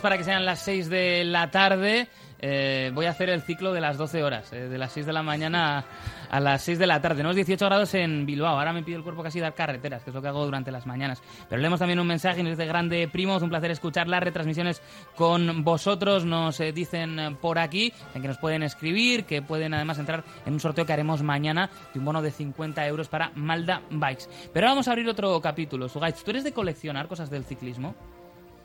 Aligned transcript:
para 0.00 0.18
que 0.18 0.24
sean 0.24 0.44
las 0.44 0.60
6 0.60 0.88
de 0.88 1.24
la 1.24 1.50
tarde. 1.50 2.08
Eh, 2.46 2.90
voy 2.92 3.06
a 3.06 3.10
hacer 3.10 3.30
el 3.30 3.40
ciclo 3.40 3.72
de 3.72 3.80
las 3.80 3.96
12 3.96 4.22
horas, 4.22 4.52
eh, 4.52 4.68
de 4.68 4.76
las 4.76 4.92
6 4.92 5.06
de 5.06 5.14
la 5.14 5.22
mañana 5.22 5.84
a, 6.30 6.40
las 6.40 6.62
6 6.62 6.78
de 6.78 6.86
la 6.86 7.00
tarde. 7.00 7.26
Es 7.26 7.36
18 7.36 7.64
grados 7.64 7.94
en 7.94 8.26
Bilbao, 8.26 8.58
ahora 8.58 8.72
me 8.74 8.82
pide 8.82 8.96
el 8.96 9.02
cuerpo 9.02 9.22
casi 9.22 9.40
dar 9.40 9.54
carreteras, 9.54 10.02
que 10.02 10.10
es 10.10 10.14
lo 10.14 10.20
que 10.20 10.28
hago 10.28 10.44
durante 10.44 10.70
las 10.70 10.84
mañanas. 10.84 11.22
Pero 11.48 11.62
leemos 11.62 11.78
también 11.78 12.00
un 12.00 12.06
mensaje 12.06 12.40
y 12.40 12.42
nos 12.42 12.58
dice 12.58 12.66
Grande 12.66 13.08
Primo, 13.08 13.36
es 13.36 13.42
un 13.42 13.48
placer 13.48 13.70
escuchar 13.70 14.08
las 14.08 14.22
retransmisiones 14.22 14.82
con 15.16 15.64
vosotros. 15.64 16.26
Nos 16.26 16.60
eh, 16.60 16.72
dicen 16.72 17.38
por 17.40 17.58
aquí 17.58 17.94
en 18.14 18.20
que 18.20 18.28
nos 18.28 18.36
pueden 18.36 18.62
escribir, 18.62 19.24
que 19.24 19.40
pueden 19.40 19.72
además 19.72 19.98
entrar 19.98 20.22
en 20.44 20.52
un 20.52 20.60
sorteo 20.60 20.84
que 20.84 20.92
haremos 20.92 21.22
mañana 21.22 21.70
de 21.94 21.98
un 21.98 22.04
bono 22.04 22.20
de 22.20 22.30
50 22.30 22.86
euros 22.86 23.08
para 23.08 23.30
Malda 23.36 23.80
Bikes. 23.90 24.24
Pero 24.52 24.66
ahora 24.66 24.72
vamos 24.72 24.88
a 24.88 24.90
abrir 24.90 25.08
otro 25.08 25.40
capítulo. 25.40 25.88
Sugait, 25.88 26.16
¿tú 26.22 26.30
eres 26.30 26.44
de 26.44 26.52
coleccionar 26.52 27.08
cosas 27.08 27.30
del 27.30 27.44
ciclismo? 27.44 27.94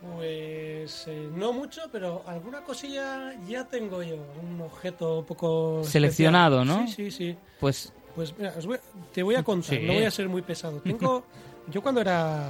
Pues 0.00 1.04
eh, 1.08 1.28
no 1.34 1.52
mucho, 1.52 1.82
pero 1.92 2.22
alguna 2.26 2.62
cosilla 2.62 3.34
ya 3.46 3.64
tengo 3.66 4.02
yo. 4.02 4.16
Un 4.42 4.60
objeto 4.62 5.18
un 5.20 5.24
poco. 5.26 5.82
Seleccionado, 5.84 6.62
especial. 6.62 6.80
¿no? 6.82 6.86
Sí, 6.88 7.10
sí, 7.10 7.10
sí. 7.10 7.36
Pues. 7.60 7.92
Pues 8.14 8.34
mira, 8.36 8.52
os 8.58 8.66
voy- 8.66 8.78
te 9.12 9.22
voy 9.22 9.36
a 9.36 9.42
contar, 9.44 9.76
Sí. 9.78 9.84
no 9.86 9.92
voy 9.94 10.02
a 10.04 10.10
ser 10.10 10.28
muy 10.28 10.42
pesado. 10.42 10.80
Tengo. 10.84 11.24
yo 11.70 11.80
cuando 11.82 12.00
era 12.00 12.48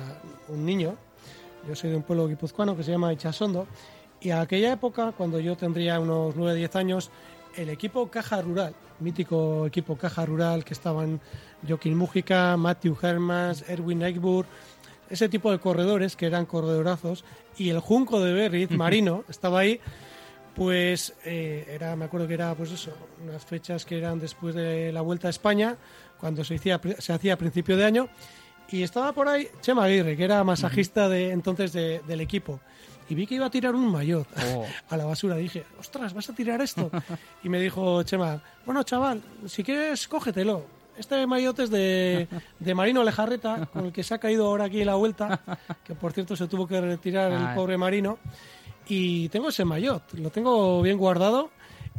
un 0.49 0.65
niño, 0.65 0.95
yo 1.69 1.75
soy 1.77 1.91
de 1.91 1.97
un 1.97 2.03
pueblo 2.03 2.27
guipuzcoano 2.29 2.75
que 2.77 2.83
se 2.83 2.93
llama 2.93 3.13
Ichasondo, 3.13 3.67
y 4.21 4.31
a 4.31 4.41
aquella 4.41 4.73
época, 4.73 5.13
cuando 5.17 5.39
yo 5.41 5.57
tendría 5.57 6.01
unos 6.01 6.35
9 6.37 6.55
10 6.55 6.75
años, 6.77 7.11
el 7.57 7.69
equipo 7.69 8.09
Caja 8.09 8.41
Rural, 8.41 8.75
mítico 9.01 9.67
equipo 9.67 9.97
Caja 9.97 10.25
Rural 10.25 10.65
que 10.65 10.73
estaban 10.73 11.21
Joaquín 11.69 11.97
Mújica, 11.97 12.57
Matthew 12.57 12.97
Hermans, 13.03 13.69
Erwin 13.69 14.03
Eichburg, 14.03 14.47
ese 15.11 15.29
tipo 15.29 15.51
de 15.51 15.59
corredores 15.59 16.17
que 16.17 16.27
eran 16.27 16.47
corredorazos, 16.47 17.25
y 17.59 17.69
el 17.71 17.81
Junco 17.81 18.21
de 18.21 18.33
Berriz, 18.33 18.71
Marino, 18.71 19.25
estaba 19.29 19.61
ahí, 19.61 19.81
pues 20.55 21.15
eh, 21.25 21.67
era, 21.71 21.95
me 21.97 22.05
acuerdo 22.07 22.27
que 22.29 22.35
era 22.35 22.55
pues 22.55 22.71
eso, 22.73 22.93
unas 23.23 23.45
fechas 23.45 23.85
que 23.85 23.99
eran 23.99 24.19
después 24.19 24.55
de 24.55 24.93
la 24.93 25.01
Vuelta 25.01 25.29
a 25.29 25.31
España, 25.31 25.77
cuando 26.19 26.45
se 26.45 26.57
hacía, 26.57 26.81
se 26.99 27.13
hacía 27.13 27.35
a 27.35 27.37
principio 27.37 27.77
de 27.77 27.85
año, 27.85 28.09
y 28.69 28.83
estaba 28.83 29.13
por 29.13 29.29
ahí 29.29 29.49
Chema 29.63 29.85
Aguirre, 29.85 30.17
que 30.17 30.25
era 30.25 30.45
masajista 30.45 31.09
de 31.09 31.31
entonces 31.31 31.73
de- 31.73 32.01
del 32.07 32.21
equipo. 32.21 32.61
Y 33.09 33.15
vi 33.17 33.27
que 33.27 33.35
iba 33.35 33.47
a 33.47 33.51
tirar 33.51 33.75
un 33.75 33.91
maillot 33.91 34.29
Oh. 34.55 34.65
a 34.89 34.97
la 34.97 35.05
basura. 35.05 35.35
Dije, 35.35 35.65
ostras, 35.81 36.15
¿vas 36.15 36.31
a 36.31 36.35
tirar 36.35 36.61
esto? 36.61 36.89
Y 37.43 37.49
me 37.49 37.59
dijo 37.61 38.03
Chema, 38.05 38.41
bueno, 38.65 38.85
chaval, 38.85 39.21
si 39.47 39.65
quieres, 39.65 40.07
cógetelo. 40.07 40.65
Este 41.01 41.27
maillot 41.27 41.59
es 41.61 41.71
de, 41.71 42.29
de 42.59 42.75
Marino 42.75 43.03
Lejarreta, 43.03 43.67
con 43.73 43.87
el 43.87 43.93
que 43.93 44.03
se 44.03 44.13
ha 44.13 44.19
caído 44.19 44.47
ahora 44.47 44.65
aquí 44.67 44.81
en 44.81 44.87
la 44.87 44.97
vuelta, 44.97 45.41
que 45.83 45.95
por 45.95 46.13
cierto 46.13 46.37
se 46.37 46.47
tuvo 46.47 46.67
que 46.69 46.79
retirar 46.79 47.33
el 47.33 47.39
Ay. 47.47 47.57
pobre 47.57 47.79
Marino. 47.79 48.19
Y 48.87 49.29
tengo 49.31 49.49
ese 49.49 49.65
maillot, 49.65 50.03
lo 50.19 50.29
tengo 50.31 50.83
bien 50.83 50.99
guardado 50.99 51.51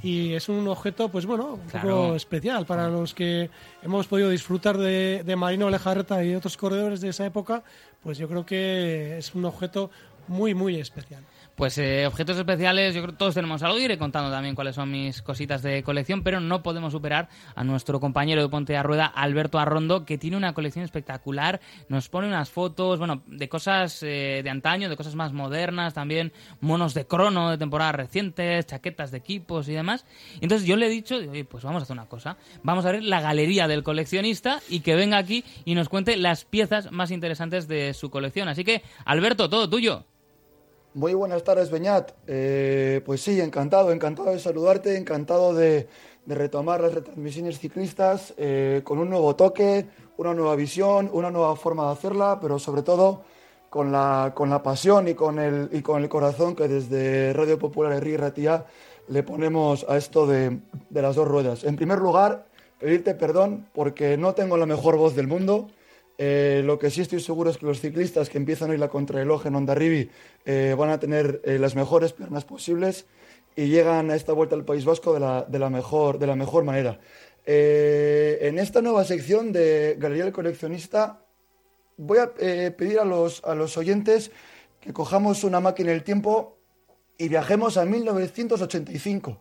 y 0.03 0.33
es 0.33 0.49
un 0.49 0.67
objeto, 0.67 1.09
pues 1.09 1.25
bueno, 1.25 1.53
un 1.55 1.69
Claro. 1.69 1.89
poco 1.89 2.15
especial 2.15 2.65
para 2.67 2.89
los 2.89 3.13
que 3.15 3.49
hemos 3.81 4.05
podido 4.07 4.29
disfrutar 4.29 4.77
de, 4.77 5.23
de 5.25 5.35
Marino 5.35 5.69
Lejarreta 5.69 6.23
y 6.23 6.35
otros 6.35 6.55
corredores 6.57 7.01
de 7.01 7.09
esa 7.09 7.25
época, 7.25 7.63
pues 8.03 8.17
yo 8.19 8.27
creo 8.27 8.45
que 8.45 9.17
es 9.17 9.33
un 9.33 9.45
objeto 9.45 9.89
muy, 10.27 10.53
muy 10.53 10.75
especial. 10.79 11.23
Pues 11.61 11.77
eh, 11.77 12.07
objetos 12.07 12.39
especiales, 12.39 12.95
yo 12.95 13.03
creo 13.03 13.13
que 13.13 13.19
todos 13.19 13.35
tenemos 13.35 13.61
algo. 13.61 13.77
Iré 13.77 13.99
contando 13.99 14.31
también 14.31 14.55
cuáles 14.55 14.73
son 14.73 14.89
mis 14.89 15.21
cositas 15.21 15.61
de 15.61 15.83
colección, 15.83 16.23
pero 16.23 16.39
no 16.39 16.63
podemos 16.63 16.91
superar 16.91 17.29
a 17.53 17.63
nuestro 17.63 17.99
compañero 17.99 18.41
de 18.41 18.49
Ponte 18.49 18.75
a 18.75 18.81
Rueda, 18.81 19.05
Alberto 19.05 19.59
Arrondo, 19.59 20.03
que 20.03 20.17
tiene 20.17 20.37
una 20.37 20.55
colección 20.55 20.83
espectacular. 20.83 21.61
Nos 21.87 22.09
pone 22.09 22.27
unas 22.27 22.49
fotos, 22.49 22.97
bueno, 22.97 23.21
de 23.27 23.47
cosas 23.47 24.01
eh, 24.01 24.41
de 24.43 24.49
antaño, 24.49 24.89
de 24.89 24.97
cosas 24.97 25.13
más 25.13 25.33
modernas, 25.33 25.93
también 25.93 26.33
monos 26.61 26.95
de 26.95 27.05
crono 27.05 27.51
de 27.51 27.59
temporadas 27.59 27.93
recientes, 27.93 28.65
chaquetas 28.65 29.11
de 29.11 29.19
equipos 29.19 29.69
y 29.69 29.73
demás. 29.73 30.03
Y 30.39 30.45
entonces 30.45 30.67
yo 30.67 30.75
le 30.77 30.87
he 30.87 30.89
dicho, 30.89 31.17
"Oye, 31.17 31.45
pues 31.45 31.63
vamos 31.63 31.81
a 31.81 31.83
hacer 31.83 31.93
una 31.93 32.09
cosa. 32.09 32.37
Vamos 32.63 32.87
a 32.87 32.91
ver 32.91 33.03
la 33.03 33.21
galería 33.21 33.67
del 33.67 33.83
coleccionista 33.83 34.61
y 34.67 34.79
que 34.79 34.95
venga 34.95 35.19
aquí 35.19 35.45
y 35.63 35.75
nos 35.75 35.89
cuente 35.89 36.17
las 36.17 36.43
piezas 36.43 36.91
más 36.91 37.11
interesantes 37.11 37.67
de 37.67 37.93
su 37.93 38.09
colección. 38.09 38.49
Así 38.49 38.63
que, 38.63 38.81
Alberto, 39.05 39.47
todo 39.47 39.69
tuyo. 39.69 40.07
Muy 40.93 41.13
buenas 41.13 41.45
tardes, 41.45 41.71
Beñat. 41.71 42.11
Eh, 42.27 43.01
pues 43.05 43.21
sí, 43.21 43.39
encantado, 43.39 43.93
encantado 43.93 44.31
de 44.31 44.39
saludarte, 44.39 44.97
encantado 44.97 45.53
de, 45.53 45.87
retomar 46.27 46.81
las 46.81 46.93
retransmisiones 46.93 47.59
ciclistas 47.59 48.33
eh, 48.37 48.81
con 48.83 48.99
un 48.99 49.09
nuevo 49.09 49.33
toque, 49.37 49.85
una 50.17 50.33
nueva 50.33 50.57
visión, 50.57 51.09
una 51.13 51.31
nueva 51.31 51.55
forma 51.55 51.85
de 51.85 51.93
hacerla, 51.93 52.39
pero 52.41 52.59
sobre 52.59 52.81
todo 52.81 53.21
con 53.69 53.93
la, 53.93 54.33
con 54.35 54.49
la 54.49 54.61
pasión 54.61 55.07
y 55.07 55.13
con, 55.13 55.39
el, 55.39 55.69
y 55.71 55.81
con 55.81 56.03
el 56.03 56.09
corazón 56.09 56.57
que 56.57 56.67
desde 56.67 57.31
Radio 57.31 57.57
Popular 57.57 57.93
Herri 57.93 58.17
Ratía 58.17 58.65
le 59.07 59.23
ponemos 59.23 59.85
a 59.87 59.95
esto 59.95 60.27
de, 60.27 60.59
de 60.89 61.01
las 61.01 61.15
dos 61.15 61.27
ruedas. 61.27 61.63
En 61.63 61.77
primer 61.77 61.99
lugar, 61.99 62.45
pedirte 62.79 63.15
perdón 63.15 63.65
porque 63.73 64.17
no 64.17 64.33
tengo 64.33 64.57
la 64.57 64.65
mejor 64.65 64.97
voz 64.97 65.15
del 65.15 65.27
mundo. 65.27 65.69
Eh, 66.17 66.61
lo 66.65 66.77
que 66.77 66.89
sí 66.89 67.01
estoy 67.01 67.19
seguro 67.19 67.49
es 67.49 67.57
que 67.57 67.65
los 67.65 67.79
ciclistas 67.79 68.29
que 68.29 68.37
empiezan 68.37 68.69
hoy 68.69 68.77
la 68.77 68.89
contrarreloj 68.89 69.47
en 69.47 69.55
Ondarribi 69.55 70.09
eh, 70.45 70.75
van 70.77 70.89
a 70.89 70.99
tener 70.99 71.41
eh, 71.45 71.57
las 71.57 71.75
mejores 71.75 72.13
piernas 72.13 72.45
posibles 72.45 73.05
y 73.55 73.67
llegan 73.67 74.11
a 74.11 74.15
esta 74.15 74.33
vuelta 74.33 74.55
al 74.55 74.65
País 74.65 74.85
Vasco 74.85 75.13
de 75.13 75.19
la, 75.19 75.43
de 75.43 75.59
la, 75.59 75.69
mejor, 75.69 76.19
de 76.19 76.27
la 76.27 76.35
mejor 76.35 76.63
manera. 76.63 76.99
Eh, 77.45 78.39
en 78.41 78.59
esta 78.59 78.81
nueva 78.81 79.03
sección 79.03 79.51
de 79.51 79.95
Galería 79.97 80.25
del 80.25 80.33
Coleccionista 80.33 81.25
voy 81.97 82.19
a 82.19 82.33
pedir 82.33 82.99
a 82.99 83.05
los, 83.05 83.43
a 83.43 83.55
los 83.55 83.77
oyentes 83.77 84.31
que 84.79 84.93
cojamos 84.93 85.43
una 85.43 85.59
máquina 85.59 85.91
del 85.91 86.03
tiempo 86.03 86.57
y 87.17 87.29
viajemos 87.29 87.77
a 87.77 87.85
1985. 87.85 89.37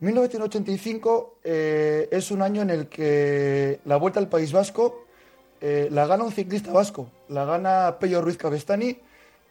1985 0.00 1.40
eh, 1.42 2.08
es 2.10 2.30
un 2.30 2.42
año 2.42 2.62
en 2.62 2.70
el 2.70 2.88
que 2.88 3.80
la 3.84 3.96
Vuelta 3.96 4.20
al 4.20 4.28
País 4.28 4.52
Vasco 4.52 5.06
eh, 5.60 5.88
la 5.90 6.06
gana 6.06 6.24
un 6.24 6.32
ciclista 6.32 6.72
vasco, 6.72 7.10
la 7.28 7.44
gana 7.44 7.98
Pello 7.98 8.20
Ruiz 8.22 8.36
Cabestani 8.36 8.98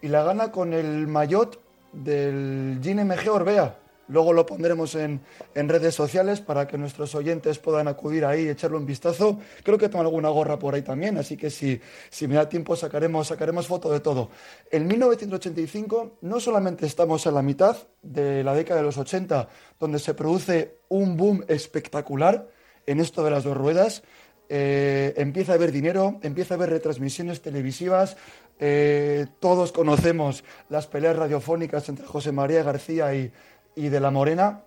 y 0.01 0.07
la 0.07 0.23
gana 0.23 0.51
con 0.51 0.73
el 0.73 1.07
maillot 1.07 1.59
del 1.91 2.79
GNMG 2.81 3.29
Orbea. 3.29 3.79
Luego 4.09 4.31
lo 4.31 4.45
pondremos 4.45 4.95
en, 4.95 5.19
en 5.53 5.67
redes 5.67 5.93
sociales 5.93 6.39
para 6.39 6.65
que 6.65 6.77
nuestros 6.77 7.13
oyentes 7.13 7.59
puedan 7.59 7.89
acudir 7.89 8.23
ahí 8.23 8.43
y 8.43 8.49
echarle 8.49 8.77
un 8.77 8.85
vistazo. 8.85 9.39
Creo 9.63 9.77
que 9.77 9.89
tengo 9.89 10.01
alguna 10.01 10.29
gorra 10.29 10.57
por 10.57 10.75
ahí 10.75 10.81
también, 10.81 11.17
así 11.17 11.35
que 11.35 11.49
si, 11.49 11.81
si 12.09 12.25
me 12.25 12.35
da 12.35 12.47
tiempo 12.47 12.77
sacaremos, 12.77 13.27
sacaremos 13.27 13.67
foto 13.67 13.91
de 13.91 13.99
todo. 13.99 14.29
En 14.71 14.87
1985 14.87 16.19
no 16.21 16.39
solamente 16.39 16.85
estamos 16.85 17.25
en 17.25 17.33
la 17.33 17.41
mitad 17.41 17.75
de 18.01 18.45
la 18.45 18.53
década 18.53 18.79
de 18.79 18.85
los 18.85 18.97
80, 18.97 19.49
donde 19.77 19.99
se 19.99 20.13
produce 20.13 20.77
un 20.87 21.17
boom 21.17 21.43
espectacular 21.49 22.47
en 22.85 23.01
esto 23.01 23.23
de 23.25 23.31
las 23.31 23.43
dos 23.43 23.57
ruedas, 23.57 24.03
eh, 24.49 25.13
empieza 25.17 25.51
a 25.51 25.55
haber 25.55 25.71
dinero, 25.71 26.19
empieza 26.21 26.53
a 26.53 26.57
haber 26.57 26.69
retransmisiones 26.69 27.41
televisivas, 27.41 28.17
eh, 28.59 29.27
todos 29.39 29.71
conocemos 29.71 30.43
las 30.69 30.87
peleas 30.87 31.15
radiofónicas 31.15 31.89
entre 31.89 32.05
José 32.05 32.31
María 32.31 32.63
García 32.63 33.13
y, 33.13 33.31
y 33.75 33.89
de 33.89 33.99
la 33.99 34.09
Morena, 34.09 34.63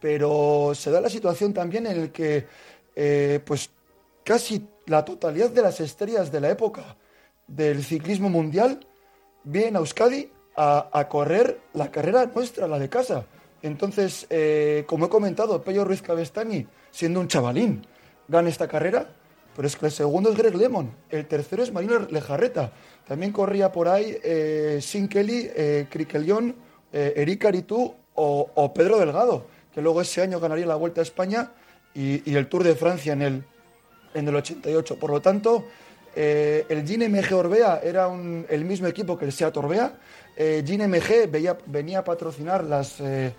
pero 0.00 0.72
se 0.74 0.90
da 0.90 1.00
la 1.00 1.08
situación 1.08 1.54
también 1.54 1.86
en 1.86 2.00
el 2.00 2.10
que 2.12 2.46
eh, 2.96 3.40
pues 3.44 3.70
casi 4.24 4.66
la 4.86 5.04
totalidad 5.04 5.50
de 5.50 5.62
las 5.62 5.80
estrellas 5.80 6.30
de 6.32 6.40
la 6.40 6.50
época 6.50 6.96
del 7.46 7.84
ciclismo 7.84 8.28
mundial 8.28 8.86
vienen 9.44 9.76
a 9.76 9.78
Euskadi 9.78 10.30
a, 10.56 10.90
a 10.92 11.08
correr 11.08 11.60
la 11.74 11.90
carrera 11.90 12.30
nuestra, 12.34 12.66
la 12.66 12.78
de 12.78 12.88
casa. 12.88 13.24
Entonces, 13.62 14.28
como 14.86 15.06
he 15.06 15.08
comentado, 15.08 15.62
Pello 15.62 15.84
Ruiz 15.84 16.00
Cabestani, 16.00 16.64
siendo 16.92 17.18
un 17.20 17.26
chavalín, 17.26 17.84
gana 18.28 18.48
esta 18.48 18.68
carrera, 18.68 19.08
pero 19.56 19.66
es 19.66 19.76
que 19.76 19.86
el 19.86 19.92
segundo 19.92 20.30
es 20.30 20.36
Greg 20.36 20.54
Lemon, 20.54 20.90
el 21.10 21.26
tercero 21.26 21.62
es 21.62 21.72
Marino 21.72 21.98
Lejarreta. 22.10 22.70
También 23.06 23.32
corría 23.32 23.72
por 23.72 23.88
ahí 23.88 24.16
eh, 24.22 24.78
Sin 24.82 25.08
Kelly, 25.08 25.48
eh, 25.54 25.86
Criquelión, 25.90 26.54
eh, 26.92 27.14
Eric 27.16 27.46
Aritú 27.46 27.94
o, 28.14 28.72
Pedro 28.74 28.98
Delgado, 28.98 29.46
que 29.74 29.80
luego 29.80 30.00
ese 30.00 30.20
año 30.22 30.40
ganaría 30.40 30.66
la 30.66 30.74
Vuelta 30.74 31.00
a 31.00 31.04
España 31.04 31.52
y, 31.94 32.28
y 32.30 32.34
el 32.36 32.48
Tour 32.48 32.64
de 32.64 32.74
Francia 32.74 33.12
en 33.12 33.22
el, 33.22 33.44
en 34.14 34.28
el 34.28 34.34
88. 34.36 34.98
Por 34.98 35.10
lo 35.10 35.20
tanto, 35.22 35.64
eh, 36.16 36.66
el 36.68 36.82
GNMG 36.84 37.32
Orbea 37.34 37.80
era 37.82 38.08
un- 38.08 38.44
el 38.48 38.64
mismo 38.64 38.86
equipo 38.88 39.16
que 39.16 39.24
el 39.24 39.32
Seat 39.32 39.56
Orbea. 39.56 39.94
Eh, 40.36 40.62
GNMG 40.66 41.28
veía- 41.30 41.56
venía 41.66 42.00
a 42.00 42.04
patrocinar 42.04 42.64
las, 42.64 43.00
eh, 43.00 43.32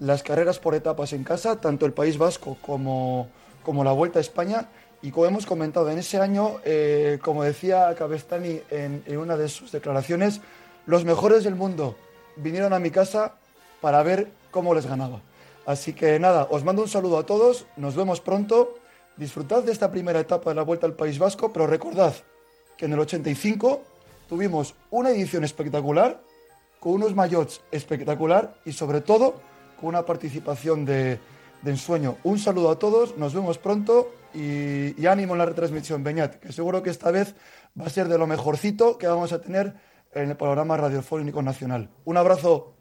las 0.00 0.22
carreras 0.24 0.58
por 0.58 0.74
etapas 0.74 1.12
en 1.12 1.22
casa, 1.24 1.60
tanto 1.60 1.86
el 1.86 1.92
País 1.92 2.18
Vasco 2.18 2.56
como, 2.60 3.28
como 3.64 3.82
la 3.82 3.92
Vuelta 3.92 4.18
a 4.18 4.22
España. 4.22 4.68
Y 5.02 5.10
como 5.10 5.26
hemos 5.26 5.46
comentado, 5.46 5.90
en 5.90 5.98
ese 5.98 6.18
año, 6.18 6.60
eh, 6.64 7.18
como 7.22 7.42
decía 7.42 7.94
Cabestani 7.96 8.60
en, 8.70 9.02
en 9.06 9.18
una 9.18 9.36
de 9.36 9.48
sus 9.48 9.72
declaraciones, 9.72 10.40
los 10.86 11.04
mejores 11.04 11.44
del 11.44 11.56
mundo 11.56 11.96
vinieron 12.36 12.72
a 12.72 12.78
mi 12.78 12.90
casa 12.90 13.34
para 13.80 14.02
ver 14.02 14.30
cómo 14.50 14.74
les 14.74 14.86
ganaba. 14.86 15.20
Así 15.66 15.92
que 15.92 16.18
nada, 16.18 16.46
os 16.50 16.64
mando 16.64 16.82
un 16.82 16.88
saludo 16.88 17.18
a 17.18 17.26
todos, 17.26 17.66
nos 17.76 17.96
vemos 17.96 18.20
pronto, 18.20 18.78
disfrutad 19.16 19.62
de 19.62 19.72
esta 19.72 19.90
primera 19.90 20.20
etapa 20.20 20.50
de 20.50 20.56
la 20.56 20.62
Vuelta 20.62 20.86
al 20.86 20.94
País 20.94 21.18
Vasco, 21.18 21.52
pero 21.52 21.66
recordad 21.66 22.14
que 22.76 22.86
en 22.86 22.92
el 22.92 23.00
85 23.00 23.82
tuvimos 24.28 24.74
una 24.90 25.10
edición 25.10 25.44
espectacular 25.44 26.20
con 26.80 26.92
unos 26.92 27.14
maillots 27.14 27.62
espectacular 27.70 28.56
y 28.64 28.72
sobre 28.72 29.00
todo 29.00 29.40
con 29.80 29.88
una 29.88 30.04
participación 30.04 30.84
de, 30.84 31.18
de 31.64 31.70
ensueño. 31.70 32.18
Un 32.22 32.38
saludo 32.38 32.70
a 32.70 32.78
todos, 32.78 33.16
nos 33.16 33.34
vemos 33.34 33.58
pronto 33.58 34.12
y, 34.34 35.06
ánimo 35.06 35.32
en 35.34 35.38
la 35.38 35.46
retransmisión, 35.46 36.04
Beñat, 36.04 36.36
que 36.36 36.52
seguro 36.52 36.82
que 36.82 36.90
esta 36.90 37.10
vez 37.10 37.34
va 37.80 37.86
a 37.86 37.90
ser 37.90 38.08
de 38.08 38.18
lo 38.18 38.26
mejorcito 38.26 38.98
que 38.98 39.06
vamos 39.06 39.32
a 39.32 39.40
tener 39.40 39.74
en 40.12 40.30
el 40.30 40.36
programa 40.36 40.76
radiofónico 40.76 41.42
nacional. 41.42 41.88
Un 42.04 42.16
abrazo. 42.16 42.73